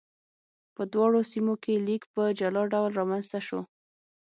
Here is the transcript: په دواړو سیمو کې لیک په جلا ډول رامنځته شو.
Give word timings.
په 0.75 0.81
دواړو 0.93 1.19
سیمو 1.31 1.53
کې 1.63 1.83
لیک 1.87 2.03
په 2.13 2.21
جلا 2.39 2.63
ډول 2.73 2.91
رامنځته 2.99 3.39
شو. 3.47 3.59